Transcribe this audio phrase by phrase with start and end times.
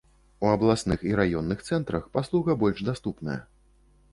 [0.45, 3.41] У абласных і раённых цэнтрах паслуга больш даступная.